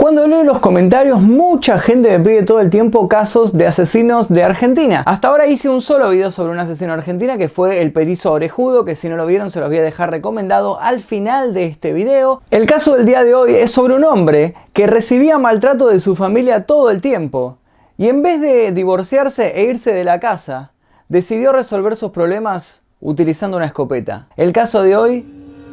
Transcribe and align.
Cuando 0.00 0.26
leo 0.26 0.44
los 0.44 0.60
comentarios, 0.60 1.20
mucha 1.20 1.78
gente 1.78 2.16
me 2.16 2.24
pide 2.24 2.42
todo 2.42 2.60
el 2.60 2.70
tiempo 2.70 3.06
casos 3.06 3.52
de 3.52 3.66
asesinos 3.66 4.30
de 4.30 4.42
Argentina. 4.42 5.02
Hasta 5.04 5.28
ahora 5.28 5.46
hice 5.46 5.68
un 5.68 5.82
solo 5.82 6.08
video 6.08 6.30
sobre 6.30 6.52
un 6.52 6.58
asesino 6.58 6.94
argentino 6.94 7.36
que 7.36 7.50
fue 7.50 7.82
el 7.82 7.92
Perizo 7.92 8.32
Orejudo, 8.32 8.86
que 8.86 8.96
si 8.96 9.10
no 9.10 9.16
lo 9.16 9.26
vieron 9.26 9.50
se 9.50 9.60
los 9.60 9.68
voy 9.68 9.76
a 9.76 9.82
dejar 9.82 10.10
recomendado 10.10 10.80
al 10.80 11.00
final 11.00 11.52
de 11.52 11.66
este 11.66 11.92
video. 11.92 12.40
El 12.50 12.64
caso 12.64 12.96
del 12.96 13.04
día 13.04 13.24
de 13.24 13.34
hoy 13.34 13.54
es 13.54 13.72
sobre 13.72 13.92
un 13.92 14.04
hombre 14.04 14.54
que 14.72 14.86
recibía 14.86 15.36
maltrato 15.36 15.88
de 15.88 16.00
su 16.00 16.16
familia 16.16 16.64
todo 16.64 16.88
el 16.88 17.02
tiempo. 17.02 17.58
Y 17.98 18.08
en 18.08 18.22
vez 18.22 18.40
de 18.40 18.72
divorciarse 18.72 19.60
e 19.60 19.64
irse 19.66 19.92
de 19.92 20.04
la 20.04 20.18
casa, 20.18 20.72
decidió 21.10 21.52
resolver 21.52 21.94
sus 21.94 22.10
problemas 22.10 22.80
utilizando 23.02 23.58
una 23.58 23.66
escopeta. 23.66 24.28
El 24.38 24.54
caso 24.54 24.82
de 24.82 24.96
hoy 24.96 25.26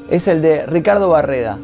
es 0.10 0.28
el 0.28 0.42
de 0.42 0.66
Ricardo 0.66 1.08
Barreda 1.08 1.58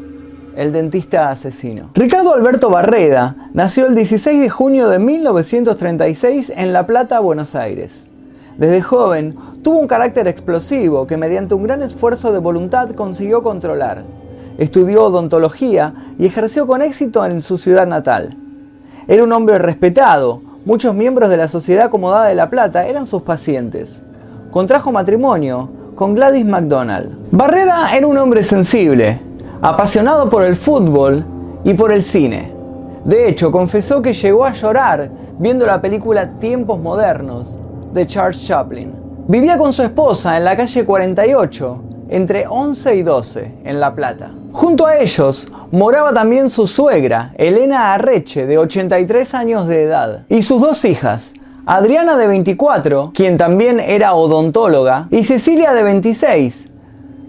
el 0.56 0.72
dentista 0.72 1.30
asesino. 1.30 1.90
Ricardo 1.94 2.34
Alberto 2.34 2.70
Barreda 2.70 3.36
nació 3.52 3.86
el 3.86 3.94
16 3.94 4.40
de 4.40 4.50
junio 4.50 4.88
de 4.88 4.98
1936 4.98 6.52
en 6.56 6.72
La 6.72 6.86
Plata, 6.86 7.20
Buenos 7.20 7.54
Aires. 7.54 8.06
Desde 8.56 8.82
joven 8.82 9.34
tuvo 9.62 9.78
un 9.78 9.88
carácter 9.88 10.28
explosivo 10.28 11.06
que 11.06 11.16
mediante 11.16 11.54
un 11.54 11.64
gran 11.64 11.82
esfuerzo 11.82 12.32
de 12.32 12.38
voluntad 12.38 12.90
consiguió 12.90 13.42
controlar. 13.42 14.04
Estudió 14.58 15.04
odontología 15.04 15.94
y 16.18 16.26
ejerció 16.26 16.66
con 16.66 16.80
éxito 16.80 17.26
en 17.26 17.42
su 17.42 17.58
ciudad 17.58 17.86
natal. 17.86 18.36
Era 19.08 19.24
un 19.24 19.32
hombre 19.32 19.58
respetado, 19.58 20.40
muchos 20.64 20.94
miembros 20.94 21.30
de 21.30 21.36
la 21.36 21.48
Sociedad 21.48 21.86
Acomodada 21.86 22.26
de 22.26 22.36
La 22.36 22.48
Plata 22.48 22.86
eran 22.86 23.06
sus 23.06 23.22
pacientes. 23.22 24.00
Contrajo 24.52 24.92
matrimonio 24.92 25.68
con 25.96 26.14
Gladys 26.14 26.46
MacDonald. 26.46 27.10
Barreda 27.32 27.94
era 27.94 28.06
un 28.06 28.16
hombre 28.16 28.44
sensible, 28.44 29.20
apasionado 29.64 30.28
por 30.28 30.44
el 30.44 30.56
fútbol 30.56 31.24
y 31.64 31.72
por 31.72 31.90
el 31.90 32.02
cine. 32.02 32.52
De 33.02 33.26
hecho, 33.26 33.50
confesó 33.50 34.02
que 34.02 34.12
llegó 34.12 34.44
a 34.44 34.52
llorar 34.52 35.10
viendo 35.38 35.64
la 35.64 35.80
película 35.80 36.38
Tiempos 36.38 36.78
Modernos 36.78 37.58
de 37.94 38.06
Charles 38.06 38.46
Chaplin. 38.46 38.92
Vivía 39.26 39.56
con 39.56 39.72
su 39.72 39.82
esposa 39.82 40.36
en 40.36 40.44
la 40.44 40.54
calle 40.54 40.84
48, 40.84 41.82
entre 42.10 42.46
11 42.46 42.94
y 42.94 43.02
12, 43.02 43.54
en 43.64 43.80
La 43.80 43.94
Plata. 43.94 44.32
Junto 44.52 44.84
a 44.86 44.98
ellos 44.98 45.48
moraba 45.70 46.12
también 46.12 46.50
su 46.50 46.66
suegra, 46.66 47.32
Elena 47.38 47.94
Arreche, 47.94 48.44
de 48.44 48.58
83 48.58 49.32
años 49.32 49.66
de 49.66 49.84
edad, 49.84 50.26
y 50.28 50.42
sus 50.42 50.60
dos 50.60 50.84
hijas, 50.84 51.32
Adriana 51.64 52.18
de 52.18 52.26
24, 52.26 53.12
quien 53.14 53.38
también 53.38 53.80
era 53.80 54.14
odontóloga, 54.14 55.08
y 55.10 55.22
Cecilia 55.22 55.72
de 55.72 55.84
26, 55.84 56.68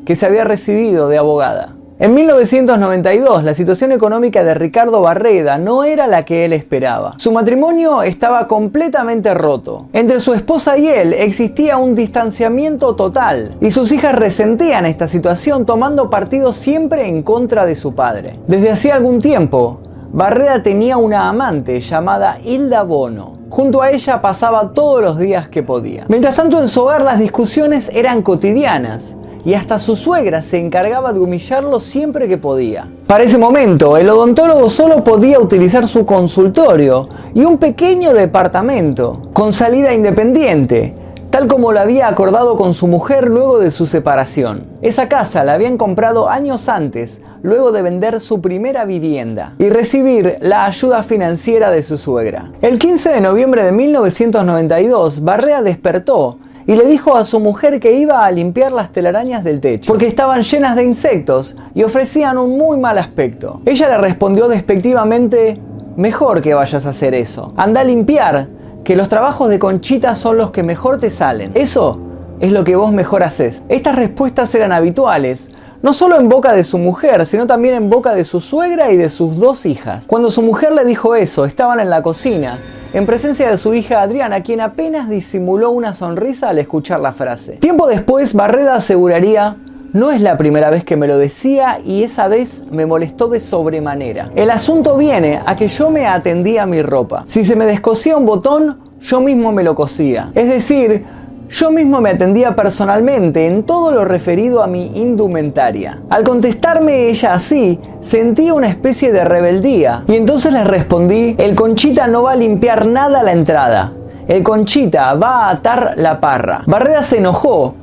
que 0.05 0.17
se 0.17 0.25
había 0.25 0.43
recibido 0.43 1.07
de 1.07 1.17
abogada. 1.17 1.75
En 1.97 2.13
1992, 2.13 3.45
la 3.45 3.55
situación 3.55 3.93
económica 3.93 4.43
de 4.43 4.53
Ricardo 4.53 4.99
Barreda 4.99 5.57
no 5.57 5.85
era 5.85 6.07
la 6.07 6.25
que 6.25 6.43
él 6.43 6.51
esperaba. 6.51 7.13
Su 7.15 7.31
matrimonio 7.31 8.03
estaba 8.03 8.47
completamente 8.47 9.33
roto. 9.33 9.85
Entre 9.93 10.19
su 10.19 10.33
esposa 10.33 10.77
y 10.77 10.89
él 10.89 11.13
existía 11.13 11.77
un 11.77 11.95
distanciamiento 11.95 12.97
total, 12.97 13.55
y 13.61 13.71
sus 13.71 13.93
hijas 13.93 14.13
resentían 14.13 14.85
esta 14.85 15.07
situación 15.07 15.65
tomando 15.65 16.09
partido 16.09 16.51
siempre 16.51 17.07
en 17.07 17.23
contra 17.23 17.65
de 17.65 17.77
su 17.77 17.95
padre. 17.95 18.39
Desde 18.45 18.71
hacía 18.71 18.95
algún 18.95 19.19
tiempo, 19.19 19.79
Barreda 20.11 20.61
tenía 20.63 20.97
una 20.97 21.29
amante 21.29 21.79
llamada 21.79 22.39
Hilda 22.43 22.83
Bono. 22.83 23.37
Junto 23.49 23.81
a 23.81 23.91
ella 23.91 24.19
pasaba 24.19 24.73
todos 24.73 25.01
los 25.01 25.17
días 25.17 25.47
que 25.47 25.63
podía. 25.63 26.03
Mientras 26.09 26.35
tanto 26.35 26.59
en 26.59 26.67
su 26.67 26.81
hogar 26.81 27.03
las 27.03 27.19
discusiones 27.19 27.89
eran 27.93 28.21
cotidianas 28.21 29.15
y 29.45 29.53
hasta 29.53 29.79
su 29.79 29.95
suegra 29.95 30.41
se 30.41 30.57
encargaba 30.57 31.13
de 31.13 31.19
humillarlo 31.19 31.79
siempre 31.79 32.27
que 32.27 32.37
podía. 32.37 32.89
Para 33.07 33.23
ese 33.23 33.37
momento, 33.37 33.95
el 33.95 34.09
odontólogo 34.09 34.69
solo 34.69 35.03
podía 35.03 35.39
utilizar 35.39 35.87
su 35.87 36.05
consultorio 36.05 37.07
y 37.35 37.45
un 37.45 37.59
pequeño 37.59 38.13
departamento, 38.13 39.29
con 39.31 39.53
salida 39.53 39.93
independiente, 39.93 40.95
tal 41.29 41.47
como 41.47 41.71
lo 41.71 41.79
había 41.79 42.07
acordado 42.07 42.55
con 42.55 42.73
su 42.73 42.87
mujer 42.87 43.27
luego 43.27 43.59
de 43.59 43.69
su 43.69 43.85
separación. 43.85 44.65
Esa 44.81 45.07
casa 45.07 45.43
la 45.43 45.53
habían 45.53 45.77
comprado 45.77 46.29
años 46.29 46.67
antes, 46.67 47.21
luego 47.43 47.71
de 47.71 47.83
vender 47.83 48.19
su 48.21 48.41
primera 48.41 48.85
vivienda 48.85 49.53
y 49.59 49.69
recibir 49.69 50.37
la 50.41 50.65
ayuda 50.65 51.03
financiera 51.03 51.69
de 51.69 51.83
su 51.83 51.97
suegra. 51.97 52.51
El 52.61 52.79
15 52.79 53.11
de 53.11 53.21
noviembre 53.21 53.63
de 53.63 53.71
1992, 53.71 55.23
Barrea 55.23 55.61
despertó 55.61 56.39
y 56.67 56.75
le 56.75 56.85
dijo 56.85 57.15
a 57.15 57.25
su 57.25 57.39
mujer 57.39 57.79
que 57.79 57.93
iba 57.93 58.25
a 58.25 58.31
limpiar 58.31 58.71
las 58.71 58.91
telarañas 58.91 59.43
del 59.43 59.59
techo, 59.59 59.91
porque 59.91 60.07
estaban 60.07 60.41
llenas 60.41 60.75
de 60.75 60.83
insectos 60.83 61.55
y 61.73 61.83
ofrecían 61.83 62.37
un 62.37 62.57
muy 62.57 62.77
mal 62.77 62.97
aspecto. 62.97 63.61
Ella 63.65 63.89
le 63.89 63.97
respondió 63.97 64.47
despectivamente, 64.47 65.59
mejor 65.95 66.41
que 66.41 66.53
vayas 66.53 66.85
a 66.85 66.89
hacer 66.89 67.13
eso. 67.13 67.53
Anda 67.55 67.81
a 67.81 67.83
limpiar, 67.83 68.47
que 68.83 68.95
los 68.95 69.09
trabajos 69.09 69.49
de 69.49 69.59
Conchita 69.59 70.15
son 70.15 70.37
los 70.37 70.51
que 70.51 70.61
mejor 70.61 70.99
te 70.99 71.09
salen. 71.09 71.51
Eso 71.55 71.99
es 72.39 72.51
lo 72.51 72.63
que 72.63 72.75
vos 72.75 72.91
mejor 72.91 73.23
haces. 73.23 73.63
Estas 73.67 73.95
respuestas 73.95 74.53
eran 74.53 74.71
habituales, 74.71 75.49
no 75.81 75.91
solo 75.91 76.19
en 76.19 76.29
boca 76.29 76.53
de 76.53 76.63
su 76.63 76.77
mujer, 76.77 77.25
sino 77.25 77.47
también 77.47 77.75
en 77.75 77.89
boca 77.89 78.13
de 78.13 78.23
su 78.25 78.41
suegra 78.41 78.91
y 78.91 78.97
de 78.97 79.09
sus 79.09 79.37
dos 79.37 79.65
hijas. 79.65 80.05
Cuando 80.07 80.29
su 80.29 80.41
mujer 80.41 80.71
le 80.71 80.85
dijo 80.85 81.15
eso, 81.15 81.45
estaban 81.45 81.79
en 81.79 81.89
la 81.89 82.01
cocina 82.01 82.59
en 82.95 83.05
presencia 83.05 83.51
de 83.51 83.57
su 83.57 83.73
hija 83.73 84.01
Adriana, 84.01 84.41
quien 84.41 84.61
apenas 84.61 85.09
disimuló 85.09 85.69
una 85.71 85.93
sonrisa 85.93 86.47
al 86.47 86.59
escuchar 86.59 87.01
la 87.01 87.11
frase. 87.11 87.57
Tiempo 87.57 87.87
después, 87.87 88.33
Barreda 88.33 88.75
aseguraría, 88.75 89.57
no 89.91 90.11
es 90.13 90.21
la 90.21 90.37
primera 90.37 90.69
vez 90.69 90.85
que 90.85 90.95
me 90.95 91.05
lo 91.05 91.17
decía 91.17 91.79
y 91.83 92.03
esa 92.03 92.29
vez 92.29 92.63
me 92.71 92.85
molestó 92.85 93.27
de 93.27 93.41
sobremanera. 93.41 94.31
El 94.33 94.49
asunto 94.49 94.95
viene 94.95 95.41
a 95.45 95.57
que 95.57 95.67
yo 95.67 95.89
me 95.89 96.07
atendía 96.07 96.63
a 96.63 96.65
mi 96.67 96.81
ropa. 96.81 97.23
Si 97.25 97.43
se 97.43 97.57
me 97.57 97.65
descosía 97.65 98.15
un 98.15 98.25
botón, 98.25 98.77
yo 99.01 99.19
mismo 99.19 99.51
me 99.51 99.63
lo 99.63 99.75
cosía. 99.75 100.31
Es 100.33 100.47
decir, 100.47 101.03
yo 101.49 101.71
mismo 101.71 102.01
me 102.01 102.09
atendía 102.09 102.55
personalmente 102.55 103.47
en 103.47 103.63
todo 103.63 103.91
lo 103.91 104.05
referido 104.05 104.63
a 104.63 104.67
mi 104.67 104.97
indumentaria. 104.97 106.01
Al 106.09 106.23
contestarme 106.23 107.09
ella 107.09 107.33
así, 107.33 107.79
sentí 108.01 108.51
una 108.51 108.67
especie 108.67 109.11
de 109.11 109.23
rebeldía 109.23 110.03
y 110.07 110.15
entonces 110.15 110.53
le 110.53 110.63
respondí, 110.63 111.35
el 111.37 111.55
conchita 111.55 112.07
no 112.07 112.23
va 112.23 112.33
a 112.33 112.35
limpiar 112.35 112.87
nada 112.87 113.23
la 113.23 113.31
entrada. 113.31 113.93
El 114.27 114.41
conchita 114.41 115.13
va 115.13 115.45
a 115.45 115.49
atar 115.51 115.93
la 115.97 116.19
parra. 116.19 116.63
Barrera 116.65 117.03
se 117.03 117.19
enojó 117.19 117.75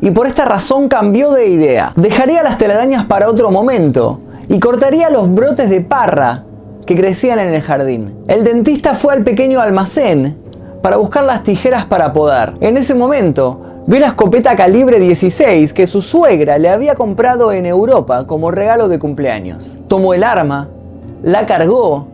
y 0.00 0.12
por 0.12 0.26
esta 0.26 0.44
razón 0.44 0.88
cambió 0.88 1.32
de 1.32 1.48
idea. 1.48 1.92
Dejaría 1.96 2.42
las 2.42 2.56
telarañas 2.56 3.04
para 3.06 3.28
otro 3.28 3.50
momento 3.50 4.20
y 4.48 4.60
cortaría 4.60 5.10
los 5.10 5.32
brotes 5.32 5.70
de 5.70 5.80
parra 5.80 6.44
que 6.86 6.96
crecían 6.96 7.40
en 7.40 7.48
el 7.52 7.60
jardín. 7.60 8.14
El 8.28 8.44
dentista 8.44 8.94
fue 8.94 9.12
al 9.12 9.24
pequeño 9.24 9.60
almacén 9.60 10.47
para 10.82 10.96
buscar 10.96 11.24
las 11.24 11.42
tijeras 11.42 11.86
para 11.86 12.12
podar. 12.12 12.54
En 12.60 12.76
ese 12.76 12.94
momento, 12.94 13.60
vio 13.86 14.00
la 14.00 14.08
escopeta 14.08 14.54
calibre 14.56 15.00
16 15.00 15.72
que 15.72 15.86
su 15.86 16.02
suegra 16.02 16.58
le 16.58 16.68
había 16.68 16.94
comprado 16.94 17.52
en 17.52 17.66
Europa 17.66 18.26
como 18.26 18.50
regalo 18.50 18.88
de 18.88 18.98
cumpleaños. 18.98 19.78
Tomó 19.88 20.14
el 20.14 20.24
arma, 20.24 20.68
la 21.22 21.46
cargó 21.46 22.08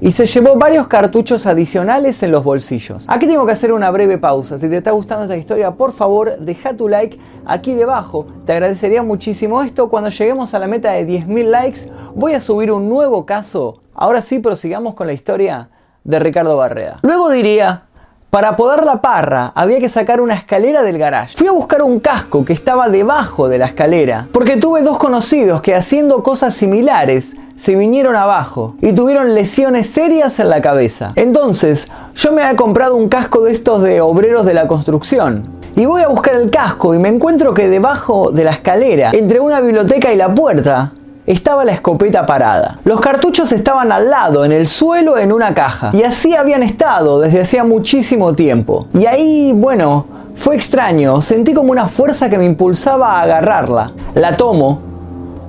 y 0.00 0.12
se 0.12 0.26
llevó 0.26 0.56
varios 0.56 0.86
cartuchos 0.86 1.46
adicionales 1.46 2.22
en 2.22 2.30
los 2.30 2.44
bolsillos. 2.44 3.04
Aquí 3.08 3.26
tengo 3.26 3.44
que 3.46 3.52
hacer 3.52 3.72
una 3.72 3.90
breve 3.90 4.16
pausa. 4.18 4.58
Si 4.58 4.68
te 4.68 4.76
está 4.76 4.92
gustando 4.92 5.24
esta 5.24 5.36
historia, 5.36 5.72
por 5.72 5.92
favor, 5.92 6.38
deja 6.38 6.76
tu 6.76 6.88
like 6.88 7.18
aquí 7.44 7.74
debajo. 7.74 8.26
Te 8.46 8.52
agradecería 8.52 9.02
muchísimo 9.02 9.60
esto. 9.62 9.88
Cuando 9.88 10.10
lleguemos 10.10 10.54
a 10.54 10.58
la 10.60 10.68
meta 10.68 10.92
de 10.92 11.06
10.000 11.06 11.44
likes, 11.50 11.80
voy 12.14 12.34
a 12.34 12.40
subir 12.40 12.70
un 12.70 12.88
nuevo 12.88 13.26
caso. 13.26 13.82
Ahora 13.92 14.22
sí, 14.22 14.38
prosigamos 14.38 14.94
con 14.94 15.08
la 15.08 15.12
historia 15.12 15.70
de 16.04 16.18
Ricardo 16.20 16.56
Barreda. 16.56 17.00
Luego 17.02 17.28
diría, 17.30 17.87
para 18.30 18.56
podar 18.56 18.84
la 18.84 19.00
parra 19.00 19.52
había 19.54 19.80
que 19.80 19.88
sacar 19.88 20.20
una 20.20 20.34
escalera 20.34 20.82
del 20.82 20.98
garage. 20.98 21.36
Fui 21.36 21.46
a 21.46 21.52
buscar 21.52 21.82
un 21.82 21.98
casco 21.98 22.44
que 22.44 22.52
estaba 22.52 22.88
debajo 22.88 23.48
de 23.48 23.58
la 23.58 23.66
escalera, 23.66 24.28
porque 24.32 24.56
tuve 24.56 24.82
dos 24.82 24.98
conocidos 24.98 25.62
que 25.62 25.74
haciendo 25.74 26.22
cosas 26.22 26.54
similares 26.54 27.34
se 27.56 27.74
vinieron 27.74 28.14
abajo 28.14 28.76
y 28.80 28.92
tuvieron 28.92 29.34
lesiones 29.34 29.88
serias 29.88 30.38
en 30.38 30.50
la 30.50 30.60
cabeza. 30.60 31.12
Entonces, 31.16 31.88
yo 32.14 32.32
me 32.32 32.42
había 32.42 32.56
comprado 32.56 32.96
un 32.96 33.08
casco 33.08 33.42
de 33.42 33.52
estos 33.52 33.82
de 33.82 34.00
obreros 34.00 34.44
de 34.44 34.54
la 34.54 34.68
construcción. 34.68 35.58
Y 35.74 35.86
voy 35.86 36.02
a 36.02 36.08
buscar 36.08 36.34
el 36.34 36.50
casco 36.50 36.94
y 36.94 36.98
me 36.98 37.08
encuentro 37.08 37.54
que 37.54 37.68
debajo 37.68 38.30
de 38.30 38.44
la 38.44 38.50
escalera, 38.50 39.10
entre 39.12 39.40
una 39.40 39.60
biblioteca 39.60 40.12
y 40.12 40.16
la 40.16 40.34
puerta, 40.34 40.92
estaba 41.28 41.64
la 41.64 41.72
escopeta 41.72 42.24
parada. 42.24 42.78
Los 42.84 43.00
cartuchos 43.00 43.52
estaban 43.52 43.92
al 43.92 44.10
lado, 44.10 44.44
en 44.44 44.52
el 44.52 44.66
suelo, 44.66 45.18
en 45.18 45.30
una 45.30 45.54
caja. 45.54 45.90
Y 45.92 46.02
así 46.02 46.34
habían 46.34 46.62
estado 46.62 47.20
desde 47.20 47.42
hacía 47.42 47.64
muchísimo 47.64 48.32
tiempo. 48.32 48.86
Y 48.94 49.04
ahí, 49.04 49.52
bueno, 49.54 50.06
fue 50.34 50.56
extraño. 50.56 51.20
Sentí 51.20 51.52
como 51.52 51.70
una 51.70 51.86
fuerza 51.86 52.30
que 52.30 52.38
me 52.38 52.46
impulsaba 52.46 53.18
a 53.18 53.22
agarrarla. 53.22 53.92
La 54.14 54.36
tomo. 54.36 54.80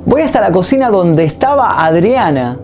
Voy 0.05 0.21
hasta 0.21 0.41
la 0.41 0.51
cocina 0.51 0.89
donde 0.89 1.23
estaba 1.23 1.85
Adriana 1.85 2.57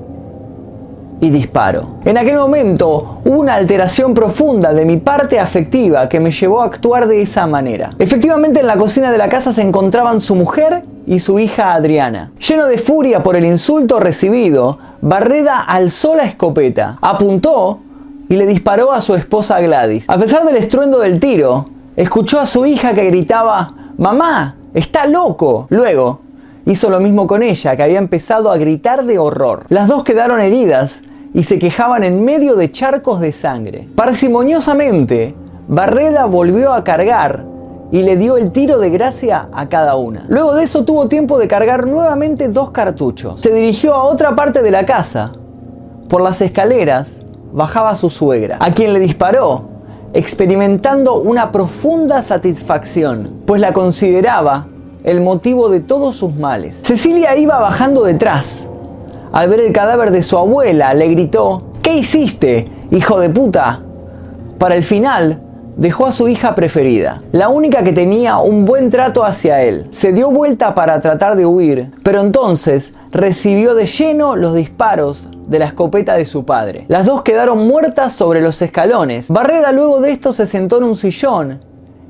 y 1.21 1.29
disparo. 1.29 1.97
En 2.05 2.17
aquel 2.17 2.37
momento 2.37 3.19
hubo 3.23 3.39
una 3.39 3.55
alteración 3.55 4.13
profunda 4.13 4.73
de 4.73 4.85
mi 4.85 4.97
parte 4.97 5.39
afectiva 5.39 6.09
que 6.09 6.19
me 6.19 6.31
llevó 6.31 6.61
a 6.61 6.65
actuar 6.65 7.07
de 7.07 7.21
esa 7.21 7.47
manera. 7.47 7.91
Efectivamente 7.99 8.59
en 8.59 8.67
la 8.67 8.77
cocina 8.77 9.11
de 9.11 9.17
la 9.17 9.29
casa 9.29 9.53
se 9.53 9.61
encontraban 9.61 10.21
su 10.21 10.35
mujer 10.35 10.83
y 11.07 11.19
su 11.19 11.39
hija 11.39 11.73
Adriana. 11.73 12.31
Lleno 12.39 12.65
de 12.65 12.77
furia 12.77 13.23
por 13.23 13.35
el 13.35 13.45
insulto 13.45 13.99
recibido, 13.99 14.77
Barreda 15.01 15.59
alzó 15.61 16.15
la 16.15 16.23
escopeta, 16.23 16.97
apuntó 17.01 17.79
y 18.27 18.35
le 18.35 18.45
disparó 18.45 18.91
a 18.91 19.01
su 19.01 19.15
esposa 19.15 19.59
Gladys. 19.59 20.09
A 20.09 20.17
pesar 20.17 20.45
del 20.45 20.57
estruendo 20.57 20.99
del 20.99 21.19
tiro, 21.19 21.67
escuchó 21.95 22.39
a 22.39 22.45
su 22.45 22.65
hija 22.65 22.93
que 22.93 23.05
gritaba, 23.05 23.73
Mamá, 23.97 24.55
está 24.73 25.05
loco. 25.05 25.67
Luego, 25.69 26.19
hizo 26.65 26.89
lo 26.89 26.99
mismo 26.99 27.27
con 27.27 27.43
ella, 27.43 27.75
que 27.75 27.83
había 27.83 27.99
empezado 27.99 28.51
a 28.51 28.57
gritar 28.57 29.05
de 29.05 29.19
horror. 29.19 29.65
Las 29.69 29.87
dos 29.87 30.03
quedaron 30.03 30.41
heridas 30.41 31.01
y 31.33 31.43
se 31.43 31.59
quejaban 31.59 32.03
en 32.03 32.23
medio 32.23 32.55
de 32.55 32.71
charcos 32.71 33.19
de 33.19 33.31
sangre. 33.31 33.87
Parsimoniosamente, 33.95 35.35
Barreda 35.67 36.25
volvió 36.25 36.73
a 36.73 36.83
cargar 36.83 37.45
y 37.91 38.01
le 38.01 38.17
dio 38.17 38.37
el 38.37 38.51
tiro 38.51 38.79
de 38.79 38.89
gracia 38.89 39.49
a 39.53 39.69
cada 39.69 39.95
una. 39.95 40.25
Luego 40.27 40.55
de 40.55 40.63
eso 40.63 40.85
tuvo 40.85 41.07
tiempo 41.07 41.37
de 41.37 41.47
cargar 41.47 41.87
nuevamente 41.87 42.49
dos 42.49 42.71
cartuchos. 42.71 43.41
Se 43.41 43.53
dirigió 43.53 43.93
a 43.93 44.03
otra 44.03 44.35
parte 44.35 44.61
de 44.61 44.71
la 44.71 44.85
casa. 44.85 45.33
Por 46.09 46.21
las 46.21 46.41
escaleras 46.41 47.21
bajaba 47.51 47.95
su 47.95 48.09
suegra, 48.09 48.57
a 48.59 48.71
quien 48.71 48.93
le 48.93 48.99
disparó, 48.99 49.69
experimentando 50.13 51.15
una 51.15 51.51
profunda 51.51 52.21
satisfacción, 52.23 53.41
pues 53.45 53.61
la 53.61 53.73
consideraba 53.73 54.67
el 55.05 55.21
motivo 55.21 55.69
de 55.69 55.81
todos 55.81 56.15
sus 56.15 56.35
males. 56.35 56.79
Cecilia 56.81 57.37
iba 57.37 57.59
bajando 57.59 58.03
detrás. 58.03 58.67
Al 59.31 59.47
ver 59.49 59.59
el 59.59 59.71
cadáver 59.71 60.09
de 60.09 60.23
su 60.23 60.37
abuela, 60.37 60.93
le 60.95 61.07
gritó, 61.09 61.61
¿Qué 61.83 61.93
hiciste, 61.93 62.65
hijo 62.89 63.19
de 63.19 63.29
puta? 63.29 63.81
Para 64.57 64.73
el 64.73 64.81
final, 64.81 65.39
dejó 65.77 66.07
a 66.07 66.11
su 66.11 66.27
hija 66.27 66.55
preferida, 66.55 67.21
la 67.31 67.49
única 67.49 67.83
que 67.83 67.93
tenía 67.93 68.37
un 68.39 68.65
buen 68.65 68.89
trato 68.89 69.23
hacia 69.23 69.61
él. 69.61 69.87
Se 69.91 70.11
dio 70.11 70.31
vuelta 70.31 70.73
para 70.73 70.99
tratar 71.01 71.35
de 71.35 71.45
huir, 71.45 71.91
pero 72.01 72.21
entonces 72.21 72.95
recibió 73.11 73.75
de 73.75 73.85
lleno 73.85 74.35
los 74.35 74.55
disparos 74.55 75.29
de 75.45 75.59
la 75.59 75.65
escopeta 75.65 76.15
de 76.15 76.25
su 76.25 76.45
padre. 76.45 76.85
Las 76.87 77.05
dos 77.05 77.21
quedaron 77.21 77.67
muertas 77.67 78.13
sobre 78.13 78.41
los 78.41 78.59
escalones. 78.63 79.29
Barreda 79.29 79.71
luego 79.71 80.01
de 80.01 80.11
esto 80.11 80.33
se 80.33 80.47
sentó 80.47 80.77
en 80.77 80.85
un 80.85 80.95
sillón 80.95 81.59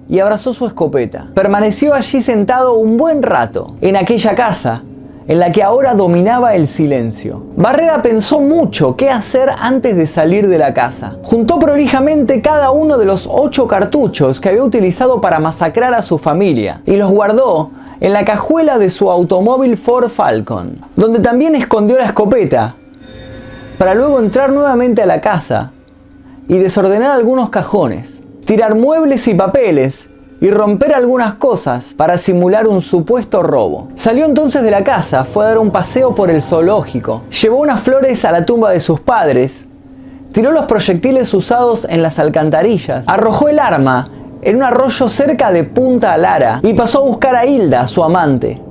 y 0.08 0.20
abrazó 0.20 0.54
su 0.54 0.66
escopeta. 0.66 1.28
Permaneció 1.34 1.94
allí 1.94 2.22
sentado 2.22 2.76
un 2.76 2.98
buen 2.98 3.24
rato, 3.24 3.76
en 3.82 3.96
aquella 3.96 4.36
casa, 4.36 4.84
en 5.28 5.40
la 5.40 5.52
que 5.52 5.64
ahora 5.64 5.96
dominaba 5.96 6.56
el 6.56 6.68
silencio. 6.68 7.44
Barreda 7.56 8.02
pensó 8.02 8.40
mucho 8.40 8.96
qué 8.96 9.10
hacer 9.10 9.50
antes 9.60 9.96
de 9.96 10.06
salir 10.06 10.48
de 10.48 10.60
la 10.60 10.74
casa. 10.74 11.18
Juntó 11.24 11.58
prolijamente 11.58 12.42
cada 12.42 12.72
uno 12.72 12.98
de 12.98 13.06
los 13.06 13.28
ocho 13.30 13.68
cartuchos 13.68 14.40
que 14.40 14.50
había 14.50 14.64
utilizado 14.64 15.22
para 15.22 15.40
masacrar 15.40 15.94
a 15.96 16.04
su 16.04 16.18
familia 16.18 16.82
y 16.86 16.96
los 16.98 17.10
guardó 17.10 17.72
en 18.00 18.14
la 18.14 18.24
cajuela 18.24 18.78
de 18.78 18.90
su 18.90 19.10
automóvil 19.10 19.78
Ford 19.78 20.10
Falcon, 20.10 20.80
donde 20.96 21.20
también 21.20 21.56
escondió 21.56 21.98
la 21.98 22.06
escopeta, 22.06 22.76
para 23.78 23.96
luego 23.96 24.20
entrar 24.20 24.52
nuevamente 24.52 25.02
a 25.02 25.06
la 25.06 25.22
casa 25.22 25.72
y 26.48 26.58
desordenar 26.60 27.12
algunos 27.12 27.50
cajones, 27.50 28.22
tirar 28.46 28.76
muebles 28.76 29.28
y 29.28 29.34
papeles 29.34 30.08
y 30.40 30.52
romper 30.52 30.94
algunas 30.94 31.34
cosas 31.36 31.96
para 31.98 32.18
simular 32.18 32.68
un 32.68 32.82
supuesto 32.82 33.42
robo. 33.42 33.90
Salió 33.96 34.26
entonces 34.26 34.62
de 34.62 34.70
la 34.70 34.84
casa, 34.84 35.24
fue 35.24 35.46
a 35.46 35.48
dar 35.50 35.58
un 35.58 35.72
paseo 35.72 36.14
por 36.14 36.30
el 36.30 36.44
zoológico, 36.44 37.24
llevó 37.42 37.58
unas 37.58 37.80
flores 37.80 38.24
a 38.24 38.32
la 38.32 38.46
tumba 38.46 38.70
de 38.72 38.80
sus 38.80 39.00
padres, 39.00 39.66
tiró 40.32 40.52
los 40.52 40.66
proyectiles 40.66 41.34
usados 41.34 41.88
en 41.90 42.04
las 42.04 42.20
alcantarillas, 42.20 43.08
arrojó 43.08 43.50
el 43.50 43.58
arma 43.58 44.10
en 44.44 44.58
un 44.58 44.64
arroyo 44.64 45.10
cerca 45.10 45.52
de 45.52 45.64
Punta 45.64 46.16
Lara 46.16 46.60
y 46.62 46.74
pasó 46.76 47.00
a 47.00 47.08
buscar 47.08 47.36
a 47.36 47.48
Hilda, 47.48 47.88
su 47.88 48.04
amante. 48.04 48.62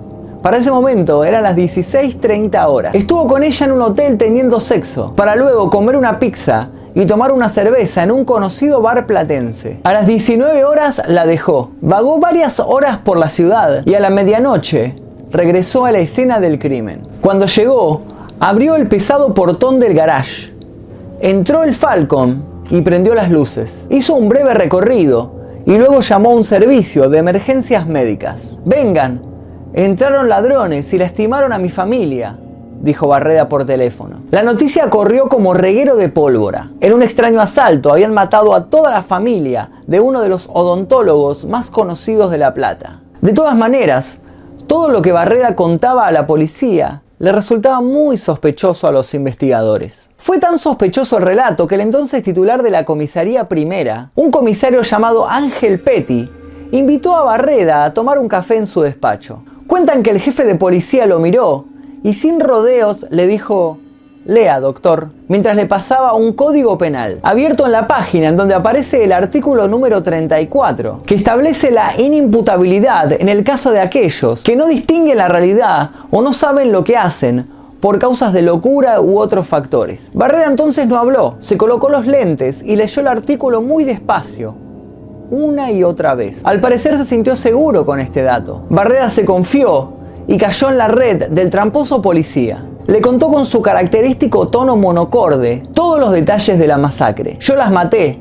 Para 0.41 0.59
ese 0.59 0.71
momento 0.71 1.25
eran 1.25 1.43
las 1.43 1.57
16.30 1.57 2.69
horas. 2.69 2.95
Estuvo 2.95 3.27
con 3.27 3.43
ella 3.43 3.67
en 3.67 3.73
un 3.73 3.81
hotel 3.81 4.19
teniendo 4.19 4.61
sexo, 4.61 5.15
para 5.17 5.35
luego 5.35 5.71
comer 5.71 5.97
una 5.97 6.19
pizza 6.19 6.69
y 6.95 7.07
tomar 7.07 7.33
una 7.33 7.49
cerveza 7.49 8.03
en 8.03 8.13
un 8.13 8.25
conocido 8.25 8.81
bar 8.81 9.07
platense. 9.07 9.81
A 9.85 9.93
las 9.93 10.07
19 10.07 10.65
horas 10.65 11.03
la 11.09 11.27
dejó. 11.27 11.73
Vagó 11.81 12.21
varias 12.21 12.61
horas 12.61 12.99
por 12.99 13.19
la 13.19 13.31
ciudad 13.31 13.83
y 13.85 13.95
a 13.95 14.01
la 14.01 14.11
medianoche 14.11 14.95
regresó 15.31 15.85
a 15.85 15.93
la 15.93 15.99
escena 15.99 16.39
del 16.39 16.59
crimen. 16.59 17.03
Cuando 17.21 17.47
llegó, 17.47 18.03
abrió 18.39 18.77
el 18.77 18.87
pesado 18.87 19.35
portón 19.35 19.81
del 19.81 19.95
garage. 19.95 20.53
Entró 21.21 21.65
el 21.65 21.75
Falcon 21.75 22.45
y 22.71 22.81
prendió 22.83 23.15
las 23.15 23.31
luces. 23.31 23.87
Hizo 23.91 24.15
un 24.15 24.29
breve 24.29 24.55
recorrido 24.55 25.33
y 25.67 25.77
luego 25.77 26.01
llamó 26.01 26.31
a 26.31 26.35
un 26.35 26.45
servicio 26.45 27.09
de 27.09 27.19
emergencias 27.19 27.87
médicas. 27.87 28.61
Vengan, 28.65 29.21
entraron 29.73 30.29
ladrones 30.29 30.93
y 30.93 30.99
lastimaron 30.99 31.53
a 31.53 31.59
mi 31.59 31.69
familia 31.69 32.39
dijo 32.85 33.09
Barreda 33.09 33.49
por 33.49 33.65
teléfono. 33.65 34.17
La 34.31 34.43
noticia 34.43 34.91
corrió 34.91 35.29
como 35.29 35.55
reguero 35.55 35.97
de 35.97 36.11
pólvora. 36.11 36.71
En 36.81 36.93
un 36.93 37.03
extraño 37.03 37.41
asalto 37.41 37.91
habían 37.91 38.13
matado 38.13 38.55
a 38.55 38.67
toda 38.67 38.91
la 38.91 39.03
familia 39.03 39.71
de 39.87 40.01
uno 40.01 40.21
de 40.21 40.29
los 40.29 40.49
odontólogos 40.53 41.47
más 41.47 41.71
conocidos 41.71 42.31
de 42.31 42.39
La 42.39 42.53
Plata. 42.53 43.01
De 43.23 43.33
todas 43.33 43.57
maneras, 43.57 44.19
todo 44.67 44.89
lo 44.89 45.01
que 45.01 45.13
Barreda 45.13 45.57
contaba 45.57 46.07
a 46.07 46.13
la 46.13 46.27
policía 46.27 47.03
le 47.19 47.33
resultaba 47.33 47.81
muy 47.81 48.19
sospechoso 48.19 48.87
a 48.87 48.93
los 48.93 49.15
investigadores. 49.15 50.11
Fue 50.19 50.39
tan 50.39 50.59
sospechoso 50.59 51.17
el 51.17 51.25
relato 51.25 51.67
que 51.67 51.77
el 51.77 51.81
entonces 51.81 52.23
titular 52.23 52.63
de 52.63 52.71
la 52.71 52.85
comisaría 52.85 53.49
primera, 53.49 54.11
un 54.15 54.31
comisario 54.31 54.83
llamado 54.83 55.27
Ángel 55.27 55.81
Petty, 55.81 56.29
invitó 56.73 57.17
a 57.17 57.25
Barreda 57.25 57.85
a 57.85 57.95
tomar 57.95 58.19
un 58.19 58.29
café 58.29 58.57
en 58.57 58.67
su 58.67 58.83
despacho. 58.83 59.43
Cuentan 59.67 60.03
que 60.03 60.11
el 60.11 60.21
jefe 60.21 60.45
de 60.45 60.57
policía 60.57 61.07
lo 61.07 61.19
miró 61.19 61.67
y 62.05 62.13
sin 62.13 62.39
rodeos 62.39 63.07
le 63.11 63.27
dijo, 63.27 63.79
Lea, 64.27 64.61
doctor, 64.61 65.09
mientras 65.27 65.57
le 65.57 65.67
pasaba 65.67 66.13
un 66.13 66.35
código 66.35 66.79
penal, 66.79 67.19
abierto 67.23 67.65
en 67.65 67.73
la 67.73 67.89
página 67.89 68.29
en 68.29 68.37
donde 68.37 68.55
aparece 68.55 69.05
el 69.05 69.13
artículo 69.13 69.69
número 69.69 70.03
34, 70.03 71.03
que 71.05 71.15
establece 71.15 71.71
la 71.71 71.99
inimputabilidad 71.99 73.13
en 73.13 73.29
el 73.29 73.43
caso 73.43 73.71
de 73.71 73.81
aquellos 73.81 74.45
que 74.45 74.55
no 74.55 74.67
distinguen 74.67 75.17
la 75.17 75.29
realidad 75.29 75.91
o 76.11 76.21
no 76.21 76.35
saben 76.35 76.73
lo 76.73 76.85
que 76.85 76.97
hacen 76.97 77.49
por 77.81 77.99
causas 77.99 78.35
de 78.35 78.43
locura 78.43 79.01
u 79.01 79.19
otros 79.19 79.47
factores. 79.49 80.11
Barrera 80.13 80.47
entonces 80.47 80.87
no 80.87 80.99
habló, 80.99 81.37
se 81.41 81.57
colocó 81.57 81.89
los 81.89 82.07
lentes 82.07 82.63
y 82.63 82.77
leyó 82.77 83.01
el 83.01 83.09
artículo 83.09 83.63
muy 83.63 83.85
despacio, 83.85 84.55
una 85.31 85.71
y 85.71 85.85
otra 85.85 86.15
vez. 86.15 86.43
Al 86.45 86.61
parecer 86.61 86.99
se 86.99 87.05
sintió 87.07 87.35
seguro 87.35 87.87
con 87.87 87.99
este 87.99 88.23
dato. 88.23 88.65
Barrera 88.69 89.09
se 89.09 89.25
confió 89.25 89.94
y 90.27 90.37
cayó 90.37 90.71
en 90.71 90.79
la 90.79 90.89
red 90.89 91.29
del 91.31 91.51
tramposo 91.51 92.01
policía. 92.03 92.65
Le 92.87 93.01
contó 93.01 93.29
con 93.29 93.47
su 93.47 93.63
característico 93.63 94.49
tono 94.49 94.77
monocorde 94.77 95.63
todos 95.73 95.99
los 95.99 96.13
detalles 96.13 96.59
de 96.59 96.67
la 96.67 96.79
masacre. 96.79 97.39
Yo 97.41 97.57
las 97.57 97.71
maté, 97.71 98.19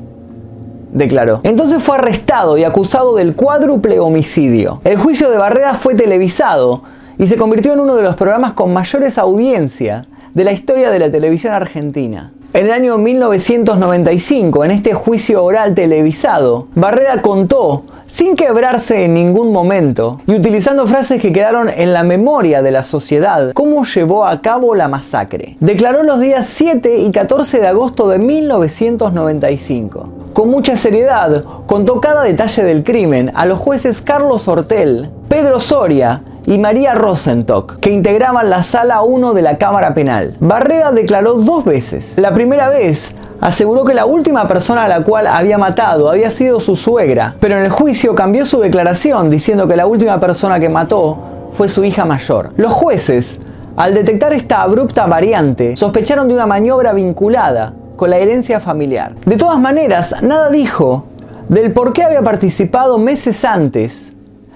declaró. 0.92 1.40
Entonces 1.42 1.82
fue 1.82 1.96
arrestado 1.96 2.56
y 2.56 2.64
acusado 2.64 3.14
del 3.14 3.34
cuádruple 3.34 3.98
homicidio. 3.98 4.80
El 4.84 4.98
juicio 4.98 5.30
de 5.30 5.36
Barreda 5.36 5.74
fue 5.74 5.94
televisado 5.94 6.82
y 7.18 7.26
se 7.26 7.36
convirtió 7.36 7.74
en 7.74 7.80
uno 7.80 7.96
de 7.96 8.02
los 8.02 8.16
programas 8.16 8.54
con 8.54 8.72
mayores 8.72 9.18
audiencias 9.18 10.06
de 10.32 10.44
la 10.44 10.52
historia 10.52 10.90
de 10.90 10.98
la 10.98 11.10
televisión 11.10 11.52
argentina. 11.52 12.32
En 12.54 12.66
el 12.66 12.72
año 12.72 12.98
1995, 12.98 14.64
en 14.64 14.70
este 14.70 14.94
juicio 14.94 15.42
oral 15.42 15.74
televisado, 15.74 16.68
Barreda 16.76 17.20
contó, 17.20 17.84
sin 18.06 18.36
quebrarse 18.36 19.04
en 19.04 19.14
ningún 19.14 19.52
momento, 19.52 20.20
y 20.26 20.34
utilizando 20.34 20.86
frases 20.86 21.20
que 21.20 21.32
quedaron 21.32 21.68
en 21.68 21.92
la 21.92 22.02
memoria 22.02 22.62
de 22.62 22.70
la 22.70 22.82
sociedad, 22.82 23.52
cómo 23.52 23.84
llevó 23.84 24.26
a 24.26 24.40
cabo 24.40 24.74
la 24.74 24.88
masacre. 24.88 25.56
Declaró 25.60 26.02
los 26.02 26.20
días 26.20 26.46
7 26.46 26.98
y 26.98 27.10
14 27.10 27.60
de 27.60 27.66
agosto 27.68 28.08
de 28.08 28.18
1995. 28.18 30.08
Con 30.32 30.50
mucha 30.50 30.76
seriedad, 30.76 31.44
contó 31.66 32.00
cada 32.00 32.22
detalle 32.22 32.64
del 32.64 32.82
crimen 32.82 33.30
a 33.34 33.46
los 33.46 33.58
jueces 33.58 34.02
Carlos 34.02 34.48
Hortel, 34.48 35.10
Pedro 35.28 35.60
Soria, 35.60 36.22
y 36.46 36.58
María 36.58 36.94
Rosentock, 36.94 37.76
que 37.76 37.90
integraban 37.90 38.50
la 38.50 38.62
sala 38.62 39.02
1 39.02 39.34
de 39.34 39.42
la 39.42 39.58
Cámara 39.58 39.94
Penal. 39.94 40.36
Barreda 40.40 40.92
declaró 40.92 41.34
dos 41.34 41.64
veces. 41.64 42.18
La 42.18 42.34
primera 42.34 42.68
vez 42.68 43.14
aseguró 43.44 43.84
que 43.84 43.92
la 43.92 44.06
última 44.06 44.48
persona 44.48 44.84
a 44.84 44.88
la 44.88 45.04
cual 45.04 45.26
había 45.26 45.58
matado 45.58 46.08
había 46.08 46.30
sido 46.30 46.60
su 46.60 46.76
suegra, 46.76 47.36
pero 47.40 47.58
en 47.58 47.64
el 47.64 47.70
juicio 47.70 48.14
cambió 48.14 48.46
su 48.46 48.58
declaración 48.58 49.28
diciendo 49.28 49.68
que 49.68 49.76
la 49.76 49.86
última 49.86 50.18
persona 50.18 50.58
que 50.58 50.70
mató 50.70 51.18
fue 51.52 51.68
su 51.68 51.84
hija 51.84 52.06
mayor. 52.06 52.52
Los 52.56 52.72
jueces, 52.72 53.40
al 53.76 53.92
detectar 53.92 54.32
esta 54.32 54.62
abrupta 54.62 55.04
variante, 55.04 55.76
sospecharon 55.76 56.26
de 56.26 56.32
una 56.32 56.46
maniobra 56.46 56.94
vinculada 56.94 57.74
con 57.96 58.08
la 58.08 58.16
herencia 58.16 58.60
familiar. 58.60 59.14
De 59.26 59.36
todas 59.36 59.60
maneras, 59.60 60.22
nada 60.22 60.48
dijo 60.48 61.04
del 61.50 61.70
por 61.74 61.92
qué 61.92 62.02
había 62.02 62.22
participado 62.22 62.96
meses 62.96 63.44
antes 63.44 64.10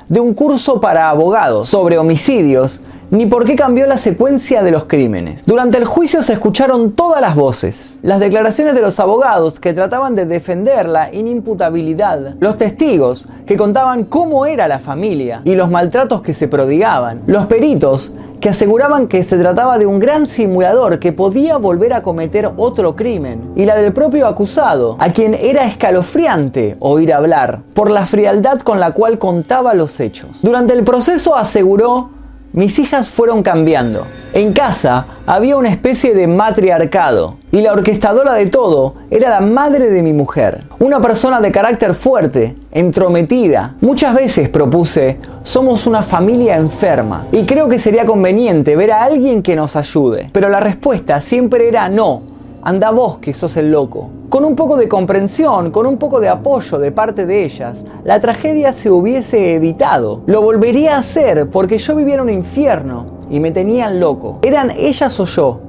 de 0.09 0.21
un 0.21 0.33
curso 0.33 0.81
para 0.81 1.11
abogados 1.11 1.69
sobre 1.69 1.99
homicidios, 1.99 2.81
ni 3.11 3.27
por 3.27 3.45
qué 3.45 3.57
cambió 3.57 3.87
la 3.87 3.97
secuencia 3.97 4.63
de 4.63 4.71
los 4.71 4.85
crímenes. 4.85 5.43
Durante 5.47 5.79
el 5.79 5.85
juicio 5.85 6.23
se 6.23 6.35
escucharon 6.35 6.93
todas 6.93 7.21
las 7.21 7.35
voces, 7.35 7.99
las 8.03 8.21
declaraciones 8.21 8.75
de 8.75 8.81
los 8.81 9.01
abogados 9.01 9.61
que 9.61 9.73
trataban 9.73 10.15
de 10.15 10.27
defender 10.27 10.89
la 10.89 11.13
inimputabilidad, 11.13 12.35
los 12.41 12.59
testigos 12.59 13.27
que 13.47 13.57
contaban 13.57 14.05
cómo 14.05 14.47
era 14.47 14.69
la 14.69 14.79
familia 14.79 15.43
y 15.45 15.55
los 15.55 15.71
maltratos 15.71 16.23
que 16.23 16.35
se 16.35 16.49
prodigaban, 16.49 17.23
los 17.27 17.47
peritos 17.47 18.13
que 18.41 18.51
aseguraban 18.51 19.09
que 19.09 19.25
se 19.25 19.39
trataba 19.39 19.79
de 19.79 19.87
un 19.87 19.99
gran 19.99 20.27
simulador 20.27 21.01
que 21.01 21.13
podía 21.13 21.57
volver 21.57 21.93
a 21.93 22.03
cometer 22.03 22.51
otro 22.57 22.95
crimen, 22.95 23.53
y 23.57 23.65
la 23.65 23.77
del 23.77 23.93
propio 23.93 24.27
acusado, 24.27 24.97
a 25.01 25.13
quien 25.13 25.35
era 25.35 25.65
escalofriante 25.65 26.77
oír 26.79 27.13
hablar, 27.13 27.63
por 27.75 27.91
la 27.91 28.07
frialdad 28.07 28.61
con 28.61 28.79
la 28.79 28.93
cual 28.93 29.19
contaba 29.19 29.75
los 29.75 29.99
hechos. 29.99 30.43
Durante 30.43 30.75
el 30.75 30.85
proceso 30.85 31.37
aseguró 31.37 32.11
mis 32.53 32.79
hijas 32.79 33.09
fueron 33.09 33.43
cambiando. 33.43 34.07
En 34.33 34.53
casa 34.53 35.07
había 35.27 35.57
una 35.57 35.71
especie 35.71 36.15
de 36.15 36.27
matriarcado 36.27 37.37
y 37.51 37.63
la 37.63 37.73
orquestadora 37.73 38.35
de 38.35 38.47
todo 38.47 38.95
era 39.11 39.31
la 39.31 39.41
madre 39.41 39.89
de 39.89 40.03
mi 40.03 40.13
mujer. 40.13 40.65
Una 40.79 41.01
persona 41.01 41.41
de 41.41 41.51
carácter 41.51 41.95
fuerte, 41.95 42.55
entrometida. 42.73 43.75
Muchas 43.81 44.15
veces 44.15 44.49
propuse, 44.49 45.19
somos 45.43 45.87
una 45.87 46.03
familia 46.03 46.57
enferma 46.57 47.27
y 47.33 47.45
creo 47.45 47.69
que 47.69 47.79
sería 47.79 48.05
conveniente 48.05 48.77
ver 48.77 48.93
a 48.93 49.05
alguien 49.05 49.43
que 49.43 49.57
nos 49.57 49.77
ayude. 49.77 50.31
Pero 50.33 50.49
la 50.49 50.61
respuesta 50.61 51.21
siempre 51.21 51.69
era 51.69 51.89
no, 51.89 52.23
anda 52.63 52.91
vos 52.91 53.19
que 53.19 53.35
sos 53.35 53.57
el 53.57 53.71
loco. 53.71 54.11
Con 54.29 54.45
un 54.45 54.55
poco 54.55 54.77
de 54.77 54.89
comprensión, 54.89 55.71
con 55.71 55.87
un 55.87 55.97
poco 55.97 56.21
de 56.21 56.29
apoyo 56.29 56.79
de 56.79 56.93
parte 56.93 57.25
de 57.27 57.45
ellas, 57.45 57.85
la 58.05 58.21
tragedia 58.21 58.73
se 58.73 58.91
hubiese 58.91 59.55
evitado. 59.55 60.23
Lo 60.27 60.43
volvería 60.43 60.97
a 60.97 60.99
hacer 60.99 61.49
porque 61.51 61.79
yo 61.79 61.97
vivía 61.97 62.15
en 62.15 62.21
un 62.21 62.31
infierno 62.31 63.07
y 63.31 63.41
me 63.41 63.51
tenían 63.51 64.01
loco. 64.01 64.39
Eran 64.43 64.71
ellas 64.71 65.19
o 65.21 65.25
yo. 65.25 65.61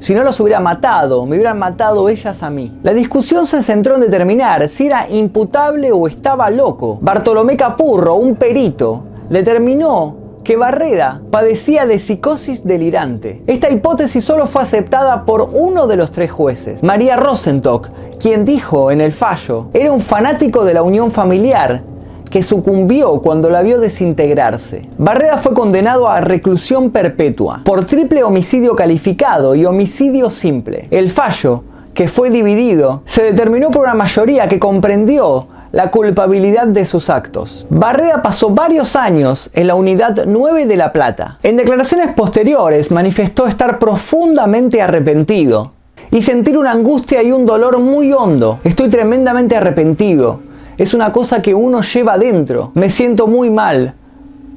Si 0.00 0.14
no 0.14 0.24
los 0.24 0.40
hubiera 0.40 0.60
matado, 0.60 1.26
me 1.26 1.36
hubieran 1.36 1.58
matado 1.58 2.08
ellas 2.08 2.42
a 2.42 2.48
mí. 2.48 2.78
La 2.82 2.94
discusión 2.94 3.44
se 3.44 3.62
centró 3.62 3.96
en 3.96 4.00
determinar 4.00 4.66
si 4.70 4.86
era 4.86 5.06
imputable 5.10 5.92
o 5.92 6.08
estaba 6.08 6.48
loco. 6.48 6.98
Bartolomé 7.02 7.54
Capurro, 7.54 8.14
un 8.14 8.36
perito, 8.36 9.02
determinó 9.28 10.19
que 10.44 10.56
Barreda 10.56 11.20
padecía 11.30 11.86
de 11.86 11.98
psicosis 11.98 12.64
delirante. 12.64 13.42
Esta 13.46 13.70
hipótesis 13.70 14.24
solo 14.24 14.46
fue 14.46 14.62
aceptada 14.62 15.24
por 15.24 15.50
uno 15.52 15.86
de 15.86 15.96
los 15.96 16.10
tres 16.10 16.30
jueces, 16.30 16.82
María 16.82 17.16
Rosentock, 17.16 17.88
quien 18.18 18.44
dijo 18.44 18.90
en 18.90 19.00
el 19.00 19.12
fallo, 19.12 19.68
era 19.72 19.92
un 19.92 20.00
fanático 20.00 20.64
de 20.64 20.74
la 20.74 20.82
unión 20.82 21.10
familiar 21.10 21.82
que 22.30 22.42
sucumbió 22.42 23.20
cuando 23.20 23.50
la 23.50 23.60
vio 23.60 23.80
desintegrarse. 23.80 24.88
Barreda 24.96 25.38
fue 25.38 25.52
condenado 25.52 26.08
a 26.08 26.20
reclusión 26.20 26.90
perpetua 26.90 27.62
por 27.64 27.84
triple 27.84 28.22
homicidio 28.22 28.76
calificado 28.76 29.54
y 29.54 29.64
homicidio 29.64 30.30
simple. 30.30 30.86
El 30.90 31.10
fallo, 31.10 31.64
que 31.94 32.08
fue 32.08 32.30
dividido, 32.30 33.02
se 33.06 33.22
determinó 33.22 33.70
por 33.70 33.82
una 33.82 33.94
mayoría 33.94 34.48
que 34.48 34.58
comprendió 34.58 35.46
la 35.72 35.90
culpabilidad 35.90 36.66
de 36.66 36.84
sus 36.84 37.10
actos. 37.10 37.66
Barrea 37.70 38.22
pasó 38.22 38.50
varios 38.50 38.96
años 38.96 39.50
en 39.54 39.66
la 39.66 39.74
unidad 39.74 40.24
9 40.26 40.66
de 40.66 40.76
La 40.76 40.92
Plata. 40.92 41.38
En 41.42 41.56
declaraciones 41.56 42.12
posteriores 42.14 42.90
manifestó 42.90 43.46
estar 43.46 43.78
profundamente 43.78 44.82
arrepentido 44.82 45.72
y 46.10 46.22
sentir 46.22 46.58
una 46.58 46.72
angustia 46.72 47.22
y 47.22 47.30
un 47.30 47.46
dolor 47.46 47.78
muy 47.78 48.12
hondo. 48.12 48.58
Estoy 48.64 48.88
tremendamente 48.88 49.56
arrepentido. 49.56 50.40
Es 50.76 50.94
una 50.94 51.12
cosa 51.12 51.42
que 51.42 51.54
uno 51.54 51.82
lleva 51.82 52.18
dentro. 52.18 52.72
Me 52.74 52.90
siento 52.90 53.26
muy 53.26 53.50
mal. 53.50 53.94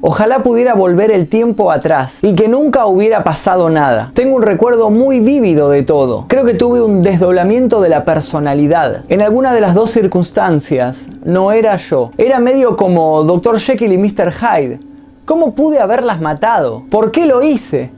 Ojalá 0.05 0.43
pudiera 0.43 0.73
volver 0.73 1.11
el 1.11 1.29
tiempo 1.29 1.71
atrás 1.71 2.19
y 2.23 2.35
que 2.35 2.49
nunca 2.49 2.87
hubiera 2.87 3.23
pasado 3.23 3.69
nada. 3.69 4.11
Tengo 4.13 4.35
un 4.35 4.41
recuerdo 4.41 4.89
muy 4.89 5.21
vívido 5.21 5.69
de 5.69 5.83
todo. 5.83 6.25
Creo 6.27 6.43
que 6.43 6.55
tuve 6.55 6.81
un 6.81 7.01
desdoblamiento 7.01 7.79
de 7.79 7.87
la 7.87 8.03
personalidad. 8.03 9.05
En 9.07 9.21
alguna 9.21 9.53
de 9.53 9.61
las 9.61 9.73
dos 9.73 9.91
circunstancias 9.91 11.07
no 11.23 11.53
era 11.53 11.77
yo. 11.77 12.11
Era 12.17 12.41
medio 12.41 12.75
como 12.75 13.23
Dr. 13.23 13.61
Jekyll 13.61 13.93
y 13.93 13.97
Mr. 13.97 14.33
Hyde. 14.33 14.81
¿Cómo 15.23 15.55
pude 15.55 15.79
haberlas 15.79 16.19
matado? 16.19 16.83
¿Por 16.89 17.09
qué 17.11 17.25
lo 17.25 17.41
hice? 17.41 17.89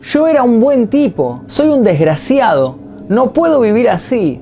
Yo 0.00 0.26
era 0.28 0.44
un 0.44 0.58
buen 0.58 0.88
tipo. 0.88 1.42
Soy 1.48 1.68
un 1.68 1.84
desgraciado. 1.84 2.78
No 3.10 3.34
puedo 3.34 3.60
vivir 3.60 3.90
así 3.90 4.40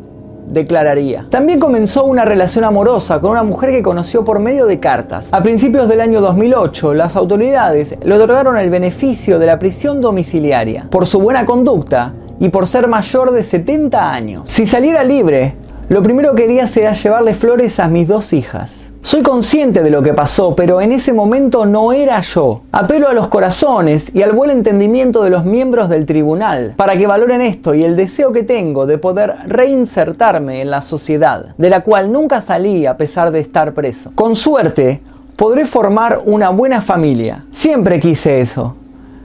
declararía. 0.50 1.26
También 1.30 1.60
comenzó 1.60 2.04
una 2.04 2.24
relación 2.24 2.64
amorosa 2.64 3.20
con 3.20 3.30
una 3.30 3.42
mujer 3.42 3.70
que 3.70 3.82
conoció 3.82 4.24
por 4.24 4.38
medio 4.40 4.66
de 4.66 4.80
cartas. 4.80 5.28
A 5.32 5.42
principios 5.42 5.88
del 5.88 6.00
año 6.00 6.20
2008, 6.20 6.94
las 6.94 7.16
autoridades 7.16 7.94
le 8.02 8.14
otorgaron 8.14 8.58
el 8.58 8.70
beneficio 8.70 9.38
de 9.38 9.46
la 9.46 9.58
prisión 9.58 10.00
domiciliaria 10.00 10.86
por 10.90 11.06
su 11.06 11.20
buena 11.20 11.44
conducta 11.46 12.12
y 12.38 12.48
por 12.48 12.66
ser 12.66 12.88
mayor 12.88 13.32
de 13.32 13.44
70 13.44 14.12
años. 14.12 14.42
Si 14.46 14.66
saliera 14.66 15.04
libre, 15.04 15.54
lo 15.88 16.02
primero 16.02 16.34
que 16.34 16.42
quería 16.42 16.66
sería 16.66 16.92
llevarle 16.92 17.34
flores 17.34 17.78
a 17.78 17.88
mis 17.88 18.08
dos 18.08 18.32
hijas. 18.32 18.89
Soy 19.02 19.22
consciente 19.22 19.82
de 19.82 19.90
lo 19.90 20.02
que 20.02 20.12
pasó, 20.12 20.54
pero 20.54 20.82
en 20.82 20.92
ese 20.92 21.14
momento 21.14 21.64
no 21.64 21.92
era 21.92 22.20
yo. 22.20 22.62
Apelo 22.70 23.08
a 23.08 23.14
los 23.14 23.28
corazones 23.28 24.14
y 24.14 24.22
al 24.22 24.32
buen 24.32 24.50
entendimiento 24.50 25.22
de 25.22 25.30
los 25.30 25.46
miembros 25.46 25.88
del 25.88 26.04
tribunal 26.04 26.74
para 26.76 26.96
que 26.98 27.06
valoren 27.06 27.40
esto 27.40 27.74
y 27.74 27.82
el 27.82 27.96
deseo 27.96 28.30
que 28.30 28.42
tengo 28.42 28.86
de 28.86 28.98
poder 28.98 29.34
reinsertarme 29.46 30.60
en 30.60 30.70
la 30.70 30.82
sociedad, 30.82 31.54
de 31.56 31.70
la 31.70 31.80
cual 31.80 32.12
nunca 32.12 32.42
salí 32.42 32.84
a 32.84 32.98
pesar 32.98 33.30
de 33.32 33.40
estar 33.40 33.72
preso. 33.72 34.12
Con 34.14 34.36
suerte, 34.36 35.00
podré 35.34 35.64
formar 35.64 36.20
una 36.26 36.50
buena 36.50 36.82
familia. 36.82 37.46
Siempre 37.50 38.00
quise 38.00 38.40
eso. 38.40 38.76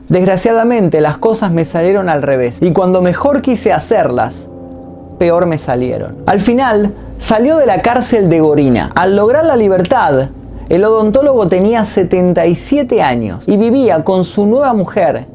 Desgraciadamente 0.08 1.02
las 1.02 1.18
cosas 1.18 1.52
me 1.52 1.66
salieron 1.66 2.08
al 2.08 2.22
revés 2.22 2.60
y 2.62 2.72
cuando 2.72 3.02
mejor 3.02 3.42
quise 3.42 3.74
hacerlas, 3.74 4.48
peor 5.18 5.46
me 5.46 5.58
salieron. 5.58 6.18
Al 6.26 6.42
final, 6.42 6.94
salió 7.18 7.58
de 7.58 7.66
la 7.66 7.82
cárcel 7.82 8.30
de 8.30 8.40
Gorina. 8.40 8.92
Al 8.96 9.16
lograr 9.16 9.46
la 9.46 9.58
libertad, 9.58 10.30
el 10.70 10.84
odontólogo 10.84 11.48
tenía 11.48 11.86
77 11.86 13.02
años 13.02 13.48
y 13.48 13.58
vivía 13.58 14.04
con 14.04 14.24
su 14.24 14.46
nueva 14.46 14.74
mujer, 14.74 15.28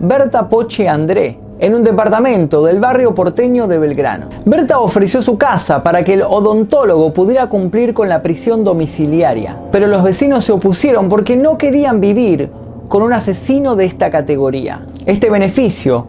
Berta 0.00 0.48
Poche 0.48 0.88
André, 0.88 1.38
en 1.60 1.74
un 1.74 1.84
departamento 1.84 2.64
del 2.64 2.80
barrio 2.80 3.14
porteño 3.14 3.66
de 3.66 3.78
Belgrano. 3.78 4.28
Berta 4.44 4.78
ofreció 4.80 5.20
su 5.20 5.36
casa 5.36 5.82
para 5.82 6.04
que 6.04 6.14
el 6.14 6.22
odontólogo 6.22 7.12
pudiera 7.12 7.48
cumplir 7.48 7.94
con 7.94 8.08
la 8.08 8.22
prisión 8.22 8.64
domiciliaria, 8.64 9.58
pero 9.72 9.86
los 9.88 10.02
vecinos 10.02 10.44
se 10.44 10.52
opusieron 10.52 11.08
porque 11.08 11.36
no 11.36 11.58
querían 11.58 12.00
vivir 12.00 12.50
con 12.88 13.02
un 13.02 13.12
asesino 13.12 13.76
de 13.76 13.84
esta 13.84 14.10
categoría. 14.10 14.86
Este 15.04 15.28
beneficio 15.30 16.06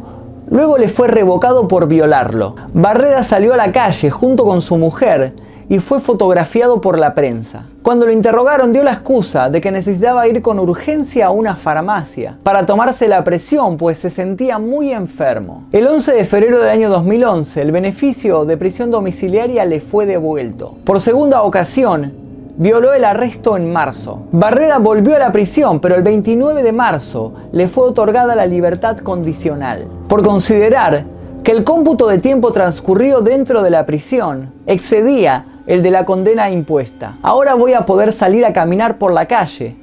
Luego 0.50 0.78
le 0.78 0.90
fue 0.90 1.08
revocado 1.08 1.68
por 1.68 1.88
violarlo. 1.88 2.56
Barreda 2.74 3.24
salió 3.24 3.54
a 3.54 3.58
la 3.58 3.72
calle 3.72 4.10
junto 4.10 4.46
con 4.46 4.62
su 4.62 4.78
mujer 4.78 5.34
y 5.70 5.78
fue 5.78 6.00
fotografiado 6.00 6.82
por 6.82 6.98
la 6.98 7.14
prensa. 7.14 7.66
Cuando 7.84 8.06
lo 8.06 8.12
interrogaron 8.12 8.74
dio 8.74 8.84
la 8.84 8.92
excusa 8.92 9.50
de 9.50 9.62
que 9.62 9.72
necesitaba 9.72 10.28
ir 10.28 10.42
con 10.42 10.60
urgencia 10.60 11.28
a 11.28 11.32
una 11.32 11.56
farmacia 11.56 12.38
para 12.44 12.66
tomarse 12.66 13.08
la 13.08 13.24
presión 13.24 13.78
pues 13.78 14.00
se 14.00 14.10
sentía 14.10 14.60
muy 14.60 14.92
enfermo. 14.92 15.64
El 15.72 15.88
11 15.88 16.14
de 16.14 16.26
febrero 16.26 16.60
del 16.60 16.70
año 16.70 16.90
2011 16.90 17.62
el 17.62 17.72
beneficio 17.72 18.46
de 18.46 18.58
prisión 18.58 18.92
domiciliaria 18.92 19.64
le 19.66 19.80
fue 19.80 20.06
devuelto. 20.06 20.76
Por 20.84 21.00
segunda 21.00 21.44
ocasión 21.44 22.14
violó 22.60 22.94
el 22.94 23.06
arresto 23.06 23.56
en 23.56 23.72
marzo. 23.72 24.24
Barreda 24.34 24.80
volvió 24.80 25.16
a 25.16 25.20
la 25.20 25.32
prisión, 25.32 25.80
pero 25.80 25.96
el 25.96 26.04
29 26.04 26.62
de 26.62 26.74
marzo 26.74 27.34
le 27.54 27.70
fue 27.70 27.86
otorgada 27.86 28.36
la 28.36 28.46
libertad 28.46 28.98
condicional, 28.98 29.88
por 30.10 30.24
considerar 30.24 31.06
que 31.42 31.52
el 31.52 31.64
cómputo 31.64 32.08
de 32.08 32.20
tiempo 32.20 32.52
transcurrido 32.52 33.22
dentro 33.22 33.64
de 33.64 33.70
la 33.70 33.86
prisión 33.86 34.52
excedía 34.68 35.46
el 35.68 35.82
de 35.82 35.90
la 35.90 36.04
condena 36.04 36.50
impuesta. 36.50 37.18
Ahora 37.22 37.56
voy 37.56 37.74
a 37.74 37.86
poder 37.86 38.12
salir 38.12 38.46
a 38.46 38.52
caminar 38.52 38.98
por 38.98 39.14
la 39.14 39.26
calle, 39.26 39.78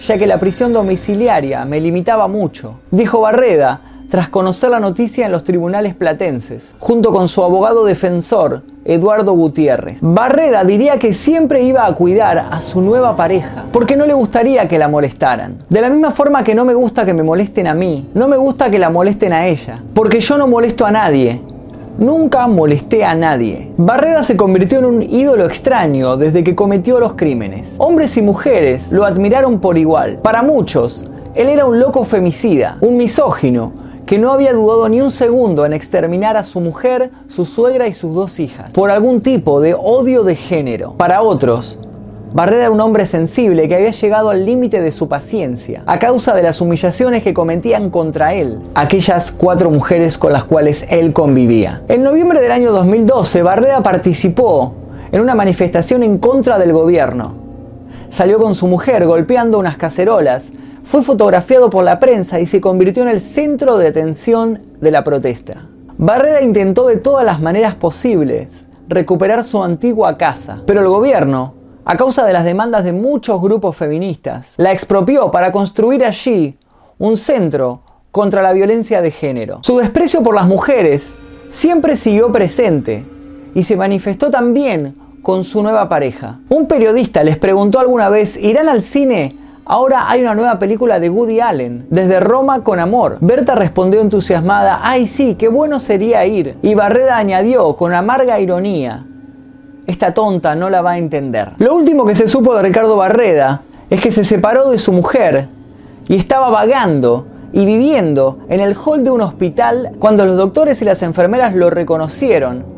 ya 0.00 0.16
que 0.16 0.28
la 0.28 0.38
prisión 0.38 0.72
domiciliaria 0.72 1.64
me 1.64 1.80
limitaba 1.80 2.28
mucho, 2.28 2.78
dijo 2.92 3.22
Barreda 3.22 3.80
tras 4.08 4.28
conocer 4.28 4.70
la 4.70 4.78
noticia 4.78 5.26
en 5.26 5.32
los 5.32 5.42
tribunales 5.42 5.96
platenses, 5.96 6.76
junto 6.78 7.10
con 7.10 7.26
su 7.26 7.42
abogado 7.42 7.84
defensor, 7.84 8.62
Eduardo 8.84 9.32
Gutiérrez. 9.32 9.98
Barreda 10.02 10.64
diría 10.64 10.98
que 10.98 11.14
siempre 11.14 11.62
iba 11.62 11.86
a 11.86 11.94
cuidar 11.94 12.46
a 12.50 12.60
su 12.62 12.80
nueva 12.80 13.16
pareja, 13.16 13.64
porque 13.72 13.96
no 13.96 14.06
le 14.06 14.14
gustaría 14.14 14.68
que 14.68 14.78
la 14.78 14.88
molestaran. 14.88 15.58
De 15.68 15.80
la 15.80 15.88
misma 15.88 16.10
forma 16.10 16.44
que 16.44 16.54
no 16.54 16.64
me 16.64 16.74
gusta 16.74 17.04
que 17.04 17.14
me 17.14 17.22
molesten 17.22 17.66
a 17.66 17.74
mí, 17.74 18.08
no 18.14 18.28
me 18.28 18.36
gusta 18.36 18.70
que 18.70 18.78
la 18.78 18.90
molesten 18.90 19.32
a 19.32 19.46
ella, 19.46 19.82
porque 19.94 20.20
yo 20.20 20.36
no 20.38 20.46
molesto 20.46 20.84
a 20.86 20.90
nadie, 20.90 21.40
Nunca 21.96 22.48
molesté 22.48 23.04
a 23.04 23.14
nadie. 23.14 23.70
Barreda 23.76 24.24
se 24.24 24.36
convirtió 24.36 24.80
en 24.80 24.84
un 24.84 25.02
ídolo 25.02 25.46
extraño 25.46 26.16
desde 26.16 26.42
que 26.42 26.56
cometió 26.56 26.98
los 26.98 27.12
crímenes. 27.12 27.76
Hombres 27.78 28.16
y 28.16 28.22
mujeres 28.22 28.90
lo 28.90 29.04
admiraron 29.04 29.60
por 29.60 29.78
igual. 29.78 30.18
Para 30.18 30.42
muchos, 30.42 31.06
él 31.36 31.48
era 31.48 31.66
un 31.66 31.78
loco 31.78 32.04
femicida, 32.04 32.78
un 32.80 32.96
misógino, 32.96 33.72
que 34.06 34.18
no 34.18 34.32
había 34.32 34.52
dudado 34.52 34.88
ni 34.88 35.00
un 35.00 35.10
segundo 35.10 35.64
en 35.64 35.72
exterminar 35.72 36.36
a 36.36 36.44
su 36.44 36.60
mujer, 36.60 37.10
su 37.28 37.44
suegra 37.44 37.88
y 37.88 37.94
sus 37.94 38.14
dos 38.14 38.38
hijas, 38.38 38.72
por 38.72 38.90
algún 38.90 39.20
tipo 39.20 39.60
de 39.60 39.74
odio 39.74 40.24
de 40.24 40.36
género. 40.36 40.94
Para 40.98 41.22
otros, 41.22 41.78
Barreda 42.34 42.62
era 42.62 42.70
un 42.72 42.80
hombre 42.80 43.06
sensible 43.06 43.68
que 43.68 43.76
había 43.76 43.92
llegado 43.92 44.28
al 44.28 44.44
límite 44.44 44.80
de 44.80 44.90
su 44.90 45.08
paciencia 45.08 45.84
a 45.86 46.00
causa 46.00 46.34
de 46.34 46.42
las 46.42 46.60
humillaciones 46.60 47.22
que 47.22 47.32
cometían 47.32 47.90
contra 47.90 48.34
él 48.34 48.58
aquellas 48.74 49.30
cuatro 49.30 49.70
mujeres 49.70 50.18
con 50.18 50.32
las 50.32 50.42
cuales 50.42 50.84
él 50.90 51.12
convivía. 51.12 51.82
En 51.86 52.02
noviembre 52.02 52.40
del 52.40 52.50
año 52.50 52.72
2012, 52.72 53.42
Barreda 53.42 53.84
participó 53.84 54.74
en 55.12 55.20
una 55.20 55.36
manifestación 55.36 56.02
en 56.02 56.18
contra 56.18 56.58
del 56.58 56.72
gobierno. 56.72 57.34
Salió 58.10 58.38
con 58.38 58.56
su 58.56 58.66
mujer 58.66 59.06
golpeando 59.06 59.58
unas 59.60 59.76
cacerolas 59.76 60.50
fue 60.84 61.02
fotografiado 61.02 61.70
por 61.70 61.84
la 61.84 61.98
prensa 61.98 62.40
y 62.40 62.46
se 62.46 62.60
convirtió 62.60 63.02
en 63.02 63.08
el 63.08 63.20
centro 63.20 63.78
de 63.78 63.88
atención 63.88 64.60
de 64.80 64.90
la 64.90 65.02
protesta. 65.02 65.66
Barreda 65.96 66.42
intentó 66.42 66.86
de 66.86 66.96
todas 66.96 67.24
las 67.24 67.40
maneras 67.40 67.74
posibles 67.74 68.66
recuperar 68.88 69.44
su 69.44 69.62
antigua 69.62 70.18
casa, 70.18 70.62
pero 70.66 70.80
el 70.80 70.88
gobierno, 70.88 71.54
a 71.84 71.96
causa 71.96 72.24
de 72.26 72.32
las 72.32 72.44
demandas 72.44 72.84
de 72.84 72.92
muchos 72.92 73.40
grupos 73.40 73.76
feministas, 73.76 74.54
la 74.56 74.72
expropió 74.72 75.30
para 75.30 75.52
construir 75.52 76.04
allí 76.04 76.58
un 76.98 77.16
centro 77.16 77.80
contra 78.10 78.42
la 78.42 78.52
violencia 78.52 79.02
de 79.02 79.10
género. 79.10 79.60
Su 79.62 79.78
desprecio 79.78 80.22
por 80.22 80.34
las 80.34 80.46
mujeres 80.46 81.16
siempre 81.50 81.96
siguió 81.96 82.30
presente 82.30 83.04
y 83.54 83.62
se 83.64 83.76
manifestó 83.76 84.30
también 84.30 84.96
con 85.22 85.44
su 85.44 85.62
nueva 85.62 85.88
pareja. 85.88 86.40
Un 86.48 86.66
periodista 86.66 87.24
les 87.24 87.38
preguntó 87.38 87.78
alguna 87.78 88.10
vez, 88.10 88.36
¿irán 88.36 88.68
al 88.68 88.82
cine 88.82 89.36
Ahora 89.66 90.10
hay 90.10 90.20
una 90.20 90.34
nueva 90.34 90.58
película 90.58 91.00
de 91.00 91.08
Woody 91.08 91.40
Allen, 91.40 91.86
Desde 91.88 92.20
Roma 92.20 92.62
con 92.62 92.80
Amor. 92.80 93.16
Berta 93.22 93.54
respondió 93.54 94.02
entusiasmada, 94.02 94.80
ay 94.82 95.06
sí, 95.06 95.36
qué 95.36 95.48
bueno 95.48 95.80
sería 95.80 96.26
ir. 96.26 96.58
Y 96.60 96.74
Barreda 96.74 97.16
añadió 97.16 97.74
con 97.74 97.94
amarga 97.94 98.38
ironía, 98.38 99.06
esta 99.86 100.12
tonta 100.12 100.54
no 100.54 100.68
la 100.68 100.82
va 100.82 100.92
a 100.92 100.98
entender. 100.98 101.52
Lo 101.56 101.74
último 101.74 102.04
que 102.04 102.14
se 102.14 102.28
supo 102.28 102.54
de 102.54 102.62
Ricardo 102.62 102.96
Barreda 102.96 103.62
es 103.88 104.02
que 104.02 104.12
se 104.12 104.26
separó 104.26 104.68
de 104.68 104.76
su 104.76 104.92
mujer 104.92 105.48
y 106.08 106.16
estaba 106.16 106.50
vagando 106.50 107.26
y 107.54 107.64
viviendo 107.64 108.40
en 108.50 108.60
el 108.60 108.76
hall 108.76 109.02
de 109.02 109.12
un 109.12 109.22
hospital 109.22 109.92
cuando 109.98 110.26
los 110.26 110.36
doctores 110.36 110.82
y 110.82 110.84
las 110.84 111.02
enfermeras 111.02 111.54
lo 111.54 111.70
reconocieron 111.70 112.73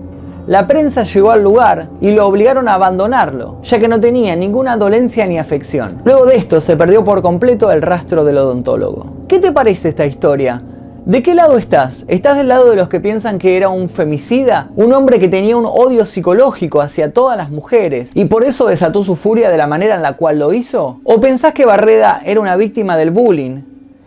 la 0.47 0.69
prensa 0.69 1.03
llegó 1.03 1.33
al 1.33 1.43
lugar 1.43 1.89
y 2.01 2.13
lo 2.13 2.27
obligaron 2.27 2.69
a 2.69 2.75
abandonarlo, 2.75 3.57
ya 3.65 3.81
que 3.81 3.89
no 3.89 4.01
tenía 4.01 4.37
ninguna 4.37 4.77
dolencia 4.77 5.27
ni 5.27 5.39
afección. 5.39 6.03
Luego 6.05 6.25
de 6.25 6.37
esto 6.37 6.61
se 6.61 6.77
perdió 6.77 7.03
por 7.03 7.21
completo 7.21 7.73
el 7.73 7.83
rastro 7.83 8.25
del 8.25 8.39
odontólogo. 8.39 9.07
¿Qué 9.27 9.41
te 9.41 9.51
parece 9.51 9.89
esta 9.89 10.07
historia? 10.07 10.63
¿De 11.05 11.23
qué 11.23 11.35
lado 11.35 11.59
estás? 11.59 12.05
¿Estás 12.07 12.37
del 12.37 12.49
lado 12.49 12.71
de 12.71 12.77
los 12.77 12.89
que 12.89 13.01
piensan 13.01 13.39
que 13.39 13.57
era 13.57 13.71
un 13.71 13.89
femicida? 13.89 14.71
¿Un 14.77 14.93
hombre 14.93 15.19
que 15.19 15.29
tenía 15.29 15.57
un 15.57 15.67
odio 15.67 16.07
psicológico 16.07 16.81
hacia 16.81 17.13
todas 17.13 17.37
las 17.37 17.51
mujeres 17.51 18.11
y 18.15 18.27
por 18.27 18.45
eso 18.45 18.67
desató 18.67 19.03
su 19.03 19.17
furia 19.17 19.51
de 19.51 19.57
la 19.57 19.67
manera 19.67 19.97
en 19.97 20.03
la 20.03 20.13
cual 20.13 20.39
lo 20.39 20.53
hizo? 20.53 21.01
¿O 21.03 21.21
pensás 21.21 21.55
que 21.55 21.67
Barreda 21.67 22.21
era 22.25 22.41
una 22.41 22.55
víctima 22.55 22.97
del 22.97 23.11
bullying 23.11 23.63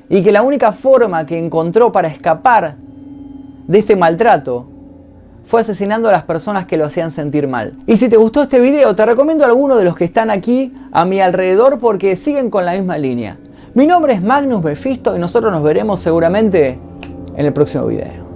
y 0.10 0.22
que 0.24 0.32
la 0.32 0.42
única 0.42 0.72
forma 0.72 1.26
que 1.26 1.38
encontró 1.38 1.92
para 1.92 2.08
escapar 2.08 2.76
de 3.68 3.80
este 3.80 3.96
maltrato 3.96 4.79
fue 5.50 5.62
asesinando 5.62 6.10
a 6.10 6.12
las 6.12 6.24
personas 6.26 6.68
que 6.68 6.78
lo 6.78 6.86
hacían 6.86 7.10
sentir 7.10 7.48
mal. 7.48 7.74
Y 7.88 7.98
si 7.98 8.08
te 8.08 8.18
gustó 8.18 8.44
este 8.44 8.60
video, 8.60 8.96
te 8.96 9.04
recomiendo 9.04 9.44
alguno 9.46 9.78
de 9.78 9.84
los 9.84 9.96
que 9.96 10.06
están 10.06 10.30
aquí 10.30 10.76
a 10.92 11.06
mi 11.06 11.22
alrededor 11.22 11.80
porque 11.80 12.16
siguen 12.16 12.52
con 12.52 12.66
la 12.66 12.74
misma 12.74 13.00
línea. 13.00 13.40
Mi 13.74 13.88
nombre 13.88 14.14
es 14.14 14.22
Magnus 14.22 14.62
Befisto 14.62 15.16
y 15.16 15.20
nosotros 15.20 15.52
nos 15.52 15.64
veremos 15.64 16.02
seguramente 16.02 16.78
en 17.36 17.46
el 17.48 17.52
próximo 17.52 17.88
video. 17.88 18.29